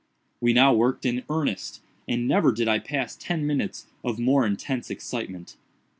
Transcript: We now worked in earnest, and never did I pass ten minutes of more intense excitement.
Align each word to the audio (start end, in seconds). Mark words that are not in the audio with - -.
We 0.39 0.51
now 0.51 0.73
worked 0.73 1.05
in 1.05 1.21
earnest, 1.29 1.79
and 2.07 2.27
never 2.27 2.51
did 2.51 2.67
I 2.67 2.79
pass 2.79 3.15
ten 3.15 3.45
minutes 3.45 3.85
of 4.03 4.17
more 4.17 4.47
intense 4.47 4.89
excitement. 4.89 5.57